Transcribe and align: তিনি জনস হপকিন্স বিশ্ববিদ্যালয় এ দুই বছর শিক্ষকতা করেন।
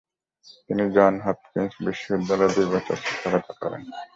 তিনি 0.65 0.83
জনস 0.95 1.21
হপকিন্স 1.25 1.71
বিশ্ববিদ্যালয় 1.87 2.49
এ 2.49 2.55
দুই 2.55 2.67
বছর 2.73 2.97
শিক্ষকতা 3.03 3.53
করেন। 3.61 3.81